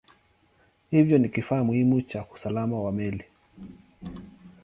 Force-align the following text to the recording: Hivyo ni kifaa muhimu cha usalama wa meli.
Hivyo 0.89 1.17
ni 1.17 1.29
kifaa 1.29 1.63
muhimu 1.63 2.01
cha 2.01 2.25
usalama 2.33 2.79
wa 2.81 2.91
meli. 2.91 3.23